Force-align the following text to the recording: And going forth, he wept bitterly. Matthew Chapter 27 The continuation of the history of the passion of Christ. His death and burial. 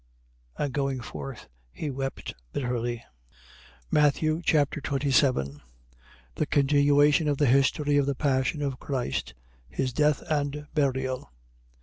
And 0.57 0.73
going 0.73 0.99
forth, 0.99 1.47
he 1.71 1.91
wept 1.91 2.33
bitterly. 2.53 3.03
Matthew 3.91 4.41
Chapter 4.43 4.81
27 4.81 5.61
The 6.33 6.45
continuation 6.47 7.27
of 7.27 7.37
the 7.37 7.45
history 7.45 7.97
of 7.97 8.07
the 8.07 8.15
passion 8.15 8.63
of 8.63 8.79
Christ. 8.79 9.35
His 9.69 9.93
death 9.93 10.23
and 10.27 10.65
burial. 10.73 11.31